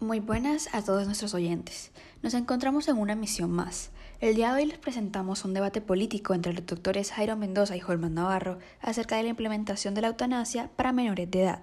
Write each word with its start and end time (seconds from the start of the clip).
Muy 0.00 0.18
buenas 0.18 0.74
a 0.74 0.82
todos 0.82 1.04
nuestros 1.04 1.34
oyentes. 1.34 1.92
Nos 2.22 2.32
encontramos 2.32 2.88
en 2.88 2.96
una 2.96 3.14
misión 3.14 3.50
más. 3.50 3.90
El 4.18 4.34
día 4.34 4.54
de 4.54 4.62
hoy 4.62 4.66
les 4.66 4.78
presentamos 4.78 5.44
un 5.44 5.52
debate 5.52 5.82
político 5.82 6.32
entre 6.32 6.54
los 6.54 6.64
doctores 6.64 7.12
Jairo 7.12 7.36
Mendoza 7.36 7.76
y 7.76 7.82
Holman 7.86 8.14
Navarro 8.14 8.58
acerca 8.80 9.16
de 9.16 9.24
la 9.24 9.28
implementación 9.28 9.92
de 9.92 10.00
la 10.00 10.08
eutanasia 10.08 10.70
para 10.74 10.92
menores 10.92 11.30
de 11.30 11.42
edad. 11.42 11.62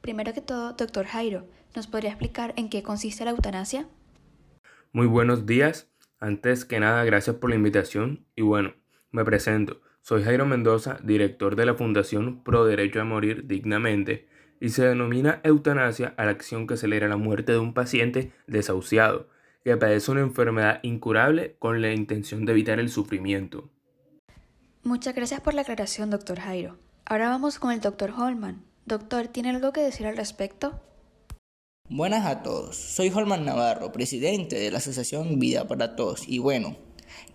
Primero 0.00 0.32
que 0.32 0.40
todo, 0.40 0.74
doctor 0.74 1.06
Jairo, 1.06 1.48
¿nos 1.74 1.88
podría 1.88 2.10
explicar 2.10 2.54
en 2.56 2.68
qué 2.68 2.84
consiste 2.84 3.24
la 3.24 3.32
eutanasia? 3.32 3.88
Muy 4.92 5.08
buenos 5.08 5.46
días. 5.46 5.90
Antes 6.20 6.64
que 6.64 6.78
nada, 6.78 7.02
gracias 7.02 7.34
por 7.34 7.50
la 7.50 7.56
invitación 7.56 8.24
y 8.36 8.42
bueno, 8.42 8.72
me 9.10 9.24
presento. 9.24 9.80
Soy 10.04 10.24
Jairo 10.24 10.46
Mendoza, 10.46 10.98
director 11.04 11.54
de 11.54 11.64
la 11.64 11.74
Fundación 11.74 12.42
Pro 12.42 12.64
Derecho 12.64 13.00
a 13.00 13.04
Morir 13.04 13.46
Dignamente, 13.46 14.26
y 14.60 14.70
se 14.70 14.84
denomina 14.84 15.40
eutanasia 15.44 16.12
a 16.16 16.24
la 16.24 16.32
acción 16.32 16.66
que 16.66 16.74
acelera 16.74 17.06
la 17.06 17.16
muerte 17.16 17.52
de 17.52 17.58
un 17.58 17.72
paciente 17.72 18.32
desahuciado, 18.48 19.28
que 19.62 19.76
padece 19.76 20.10
una 20.10 20.22
enfermedad 20.22 20.80
incurable 20.82 21.54
con 21.60 21.80
la 21.80 21.92
intención 21.92 22.44
de 22.44 22.50
evitar 22.50 22.80
el 22.80 22.88
sufrimiento. 22.88 23.70
Muchas 24.82 25.14
gracias 25.14 25.40
por 25.40 25.54
la 25.54 25.62
aclaración, 25.62 26.10
doctor 26.10 26.40
Jairo. 26.40 26.78
Ahora 27.04 27.28
vamos 27.28 27.60
con 27.60 27.70
el 27.70 27.80
doctor 27.80 28.10
Holman. 28.10 28.64
Doctor, 28.86 29.28
¿tiene 29.28 29.50
algo 29.50 29.72
que 29.72 29.82
decir 29.82 30.08
al 30.08 30.16
respecto? 30.16 30.80
Buenas 31.88 32.26
a 32.26 32.42
todos, 32.42 32.74
soy 32.74 33.12
Holman 33.14 33.44
Navarro, 33.44 33.92
presidente 33.92 34.58
de 34.58 34.72
la 34.72 34.78
Asociación 34.78 35.38
Vida 35.38 35.68
para 35.68 35.94
Todos, 35.94 36.26
y 36.26 36.40
bueno, 36.40 36.76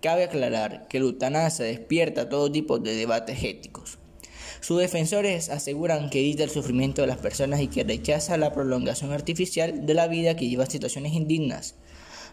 Cabe 0.02 0.23
aclarar 0.23 0.88
que 0.88 0.99
la 0.99 1.05
eutanasia 1.05 1.66
despierta 1.66 2.30
todo 2.30 2.52
tipo 2.52 2.80
de 2.80 2.95
debates 2.95 3.44
éticos. 3.44 3.97
Sus 4.59 4.80
defensores 4.80 5.50
aseguran 5.50 6.09
que 6.09 6.19
evita 6.19 6.44
el 6.44 6.50
sufrimiento 6.50 7.02
de 7.02 7.08
las 7.08 7.17
personas 7.17 7.61
y 7.61 7.67
que 7.67 7.84
rechaza 7.84 8.38
la 8.38 8.53
prolongación 8.53 9.11
artificial 9.11 9.86
de 9.86 9.94
la 9.94 10.08
vida 10.08 10.36
que 10.36 10.50
lleva 10.50 10.64
a 10.64 10.69
situaciones 10.69 11.14
indignas. 11.14 11.75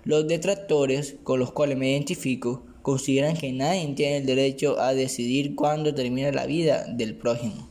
Los 0.05 0.27
detractores, 0.29 1.17
con 1.23 1.39
los 1.39 1.53
cuales 1.53 1.79
me 1.79 1.91
identifico, 1.91 2.63
consideran 2.83 3.37
que 3.37 3.53
nadie 3.53 3.87
tiene 3.95 4.19
el 4.19 4.27
derecho 4.27 4.79
a 4.79 4.93
decidir 4.93 5.55
cuándo 5.55 5.95
termina 5.95 6.31
la 6.33 6.47
vida 6.47 6.85
del 6.87 7.17
prójimo. 7.17 7.71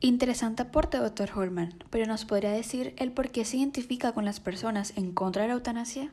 Interesante 0.00 0.62
aporte, 0.62 0.98
doctor 0.98 1.30
Holman, 1.34 1.72
pero 1.90 2.04
¿nos 2.06 2.26
podría 2.26 2.50
decir 2.50 2.92
el 2.98 3.12
por 3.12 3.30
qué 3.30 3.46
se 3.46 3.56
identifica 3.56 4.12
con 4.12 4.26
las 4.26 4.40
personas 4.40 4.92
en 4.96 5.12
contra 5.12 5.42
de 5.42 5.48
la 5.48 5.54
eutanasia? 5.54 6.12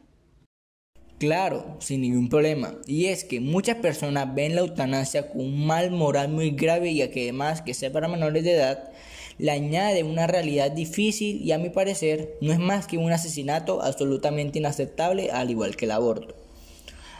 Claro, 1.19 1.77
sin 1.79 2.01
ningún 2.01 2.27
problema. 2.27 2.75
Y 2.85 3.05
es 3.05 3.23
que 3.23 3.39
muchas 3.39 3.77
personas 3.77 4.33
ven 4.35 4.55
la 4.55 4.61
eutanasia 4.61 5.29
como 5.29 5.43
un 5.43 5.65
mal 5.65 5.91
moral 5.91 6.29
muy 6.29 6.51
grave 6.51 6.91
y 6.91 7.07
que 7.09 7.23
además 7.23 7.61
que 7.61 7.73
sea 7.73 7.91
para 7.91 8.07
menores 8.07 8.43
de 8.43 8.53
edad, 8.53 8.91
le 9.37 9.51
añade 9.51 10.03
una 10.03 10.27
realidad 10.27 10.71
difícil 10.71 11.41
y 11.41 11.51
a 11.51 11.57
mi 11.57 11.69
parecer 11.69 12.37
no 12.41 12.51
es 12.51 12.59
más 12.59 12.87
que 12.87 12.97
un 12.97 13.11
asesinato 13.11 13.81
absolutamente 13.81 14.59
inaceptable 14.59 15.31
al 15.31 15.49
igual 15.49 15.75
que 15.75 15.85
el 15.85 15.91
aborto. 15.91 16.35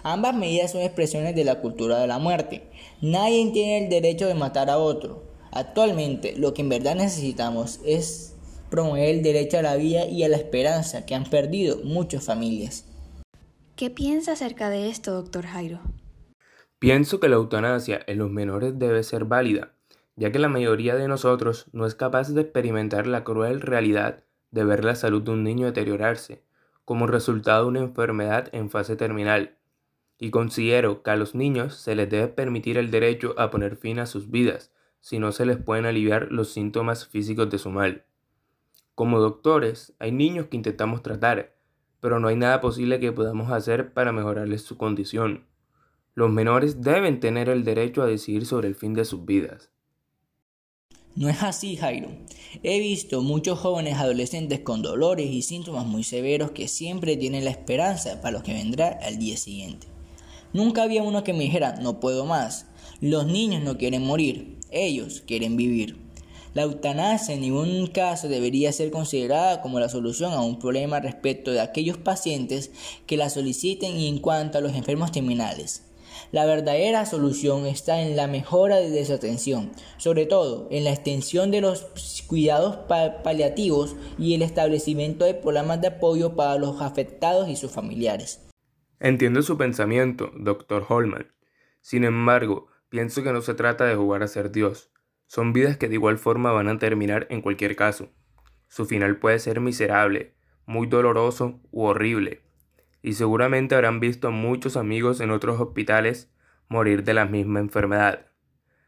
Ambas 0.03 0.35
medidas 0.35 0.71
son 0.71 0.81
expresiones 0.81 1.33
de 1.33 1.45
la 1.45 1.61
cultura 1.61 1.99
de 1.99 2.07
la 2.07 2.19
muerte. 2.19 2.63
Nadie 3.01 3.51
tiene 3.51 3.85
el 3.85 3.89
derecho 3.89 4.27
de 4.27 4.33
matar 4.33 4.69
a 4.69 4.77
otro. 4.77 5.23
Actualmente 5.51 6.35
lo 6.35 6.53
que 6.53 6.61
en 6.61 6.69
verdad 6.69 6.95
necesitamos 6.95 7.79
es 7.85 8.33
promover 8.69 9.07
el 9.09 9.23
derecho 9.23 9.59
a 9.59 9.61
la 9.61 9.75
vida 9.75 10.05
y 10.05 10.23
a 10.23 10.29
la 10.29 10.37
esperanza 10.37 11.05
que 11.05 11.15
han 11.15 11.23
perdido 11.23 11.79
muchas 11.83 12.23
familias. 12.25 12.85
¿Qué 13.75 13.89
piensa 13.89 14.33
acerca 14.33 14.69
de 14.69 14.89
esto, 14.89 15.13
doctor 15.13 15.47
Jairo? 15.47 15.79
Pienso 16.77 17.19
que 17.19 17.27
la 17.27 17.37
eutanasia 17.37 18.03
en 18.05 18.19
los 18.19 18.29
menores 18.29 18.77
debe 18.77 19.01
ser 19.01 19.25
válida, 19.25 19.73
ya 20.15 20.31
que 20.31 20.37
la 20.37 20.47
mayoría 20.47 20.93
de 20.93 21.07
nosotros 21.07 21.65
no 21.71 21.87
es 21.87 21.95
capaz 21.95 22.29
de 22.29 22.41
experimentar 22.41 23.07
la 23.07 23.23
cruel 23.23 23.61
realidad 23.61 24.23
de 24.51 24.63
ver 24.63 24.85
la 24.85 24.93
salud 24.93 25.23
de 25.23 25.31
un 25.31 25.43
niño 25.43 25.65
deteriorarse 25.65 26.43
como 26.85 27.07
resultado 27.07 27.63
de 27.63 27.69
una 27.69 27.79
enfermedad 27.79 28.49
en 28.51 28.69
fase 28.69 28.95
terminal, 28.95 29.57
y 30.19 30.29
considero 30.29 31.01
que 31.01 31.09
a 31.09 31.15
los 31.15 31.33
niños 31.33 31.75
se 31.75 31.95
les 31.95 32.07
debe 32.09 32.27
permitir 32.27 32.77
el 32.77 32.91
derecho 32.91 33.33
a 33.39 33.49
poner 33.49 33.75
fin 33.75 33.97
a 33.97 34.05
sus 34.05 34.29
vidas 34.29 34.71
si 34.99 35.17
no 35.17 35.31
se 35.31 35.47
les 35.47 35.57
pueden 35.57 35.87
aliviar 35.87 36.31
los 36.31 36.51
síntomas 36.51 37.07
físicos 37.07 37.49
de 37.49 37.57
su 37.57 37.71
mal. 37.71 38.05
Como 38.93 39.19
doctores, 39.19 39.95
hay 39.97 40.11
niños 40.11 40.47
que 40.47 40.57
intentamos 40.57 41.01
tratar, 41.01 41.52
pero 42.03 42.19
no 42.19 42.27
hay 42.27 42.35
nada 42.35 42.59
posible 42.59 42.99
que 42.99 43.13
podamos 43.13 43.49
hacer 43.49 43.93
para 43.93 44.11
mejorarles 44.11 44.61
su 44.61 44.75
condición. 44.75 45.45
Los 46.15 46.29
menores 46.29 46.81
deben 46.81 47.21
tener 47.21 47.47
el 47.47 47.63
derecho 47.63 48.01
a 48.01 48.07
decidir 48.07 48.45
sobre 48.45 48.67
el 48.67 48.75
fin 48.75 48.93
de 48.93 49.05
sus 49.05 49.23
vidas. 49.23 49.69
No 51.15 51.29
es 51.29 51.41
así, 51.43 51.77
Jairo. 51.77 52.09
He 52.61 52.81
visto 52.81 53.21
muchos 53.21 53.57
jóvenes 53.57 53.99
adolescentes 53.99 54.59
con 54.59 54.81
dolores 54.81 55.31
y 55.31 55.43
síntomas 55.43 55.85
muy 55.85 56.03
severos 56.03 56.51
que 56.51 56.67
siempre 56.67 57.15
tienen 57.15 57.45
la 57.45 57.51
esperanza 57.51 58.19
para 58.19 58.37
lo 58.37 58.43
que 58.43 58.51
vendrá 58.51 58.99
al 59.01 59.17
día 59.17 59.37
siguiente. 59.37 59.87
Nunca 60.51 60.83
había 60.83 61.03
uno 61.03 61.23
que 61.23 61.31
me 61.31 61.45
dijera, 61.45 61.77
no 61.77 62.01
puedo 62.01 62.25
más. 62.25 62.67
Los 62.99 63.27
niños 63.27 63.63
no 63.63 63.77
quieren 63.77 64.03
morir, 64.03 64.57
ellos 64.71 65.23
quieren 65.25 65.55
vivir. 65.55 65.95
La 66.53 66.63
eutanasia 66.63 67.33
en 67.33 67.41
ningún 67.41 67.87
caso 67.87 68.27
debería 68.27 68.71
ser 68.71 68.91
considerada 68.91 69.61
como 69.61 69.79
la 69.79 69.89
solución 69.89 70.33
a 70.33 70.41
un 70.41 70.59
problema 70.59 70.99
respecto 70.99 71.51
de 71.51 71.61
aquellos 71.61 71.97
pacientes 71.97 72.71
que 73.07 73.17
la 73.17 73.29
soliciten 73.29 73.97
y 73.97 74.07
en 74.07 74.19
cuanto 74.19 74.59
a 74.59 74.61
los 74.61 74.73
enfermos 74.73 75.11
terminales. 75.11 75.83
La 76.31 76.45
verdadera 76.45 77.05
solución 77.05 77.65
está 77.65 78.01
en 78.01 78.15
la 78.15 78.27
mejora 78.27 78.77
de 78.77 79.05
su 79.05 79.13
atención, 79.13 79.71
sobre 79.97 80.25
todo 80.27 80.67
en 80.69 80.83
la 80.83 80.91
extensión 80.91 81.49
de 81.49 81.61
los 81.61 81.87
cuidados 82.27 82.77
paliativos 83.23 83.95
y 84.19 84.35
el 84.35 84.43
establecimiento 84.43 85.25
de 85.25 85.33
programas 85.33 85.81
de 85.81 85.87
apoyo 85.87 86.35
para 86.35 86.57
los 86.57 86.81
afectados 86.81 87.49
y 87.49 87.55
sus 87.55 87.71
familiares. 87.71 88.41
Entiendo 88.99 89.41
su 89.41 89.57
pensamiento, 89.57 90.31
doctor 90.35 90.85
Holman. 90.87 91.33
Sin 91.81 92.03
embargo, 92.03 92.67
pienso 92.89 93.23
que 93.23 93.33
no 93.33 93.41
se 93.41 93.53
trata 93.53 93.85
de 93.85 93.95
jugar 93.95 94.23
a 94.23 94.27
ser 94.27 94.51
Dios. 94.51 94.91
Son 95.27 95.53
vidas 95.53 95.77
que 95.77 95.87
de 95.89 95.95
igual 95.95 96.17
forma 96.17 96.51
van 96.51 96.67
a 96.67 96.77
terminar 96.77 97.27
en 97.29 97.41
cualquier 97.41 97.75
caso. 97.75 98.09
Su 98.67 98.85
final 98.85 99.17
puede 99.17 99.39
ser 99.39 99.59
miserable, 99.59 100.33
muy 100.65 100.87
doloroso 100.87 101.59
u 101.71 101.83
horrible. 101.83 102.41
Y 103.01 103.13
seguramente 103.13 103.75
habrán 103.75 103.99
visto 103.99 104.29
a 104.29 104.31
muchos 104.31 104.77
amigos 104.77 105.19
en 105.19 105.31
otros 105.31 105.59
hospitales 105.59 106.31
morir 106.69 107.03
de 107.03 107.13
la 107.13 107.25
misma 107.25 107.59
enfermedad. 107.59 108.27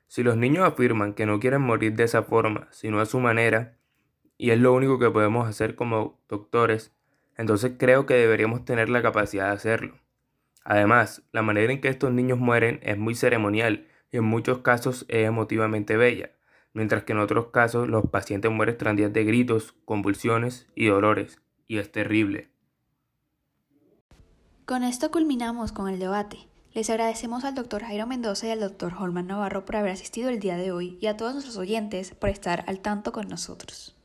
Si 0.08 0.24
los 0.24 0.38
niños 0.38 0.66
afirman 0.66 1.14
que 1.14 1.26
no 1.26 1.40
quieren 1.40 1.62
morir 1.62 1.94
de 1.94 2.04
esa 2.04 2.24
forma, 2.24 2.68
sino 2.72 3.00
a 3.00 3.06
su 3.06 3.20
manera, 3.20 3.78
y 4.38 4.52
es 4.52 4.60
lo 4.60 4.74
único 4.74 5.00
que 5.00 5.10
podemos 5.10 5.48
hacer 5.48 5.76
como 5.76 6.22
doctores, 6.30 6.96
entonces 7.38 7.74
creo 7.78 8.06
que 8.06 8.14
deberíamos 8.14 8.66
tener 8.66 8.90
la 8.90 9.02
capacidad 9.02 9.48
de 9.48 9.54
hacerlo. 9.54 10.00
Además, 10.64 11.24
la 11.32 11.42
manera 11.42 11.72
en 11.72 11.82
que 11.82 11.90
estos 11.90 12.12
niños 12.12 12.40
mueren 12.40 12.80
es 12.82 12.98
muy 12.98 13.14
ceremonial 13.14 13.88
en 14.18 14.26
muchos 14.26 14.60
casos 14.60 15.06
es 15.08 15.28
emotivamente 15.28 15.98
bella 15.98 16.32
mientras 16.76 17.06
que 17.06 17.14
en 17.14 17.20
otros 17.20 17.48
casos 17.48 17.88
los 17.88 18.10
pacientes 18.10 18.52
mueren 18.52 18.78
tras 18.78 18.96
días 18.96 19.12
de 19.12 19.24
gritos, 19.24 19.74
convulsiones 19.86 20.68
y 20.76 20.88
dolores, 20.88 21.40
y 21.68 21.78
es 21.78 21.92
terrible. 21.92 22.50
Con 24.66 24.84
esto 24.84 25.10
culminamos 25.10 25.72
con 25.72 25.88
el 25.88 26.00
debate. 26.00 26.38
Les 26.74 26.90
agradecemos 26.90 27.46
al 27.46 27.56
doctor 27.56 27.82
Jairo 27.84 28.06
Mendoza 28.06 28.48
y 28.48 28.50
al 28.52 28.60
doctor 28.60 28.94
Holman 29.00 29.28
Navarro 29.28 29.64
por 29.64 29.78
haber 29.78 29.92
asistido 29.92 30.30
el 30.30 30.42
día 30.42 30.58
de 30.58 30.74
hoy 30.74 30.98
y 31.00 31.08
a 31.08 31.16
todos 31.16 31.32
nuestros 31.32 31.58
oyentes 31.58 32.14
por 32.14 32.30
estar 32.30 32.66
al 32.68 32.82
tanto 32.82 33.14
con 33.14 33.30
nosotros. 33.30 33.96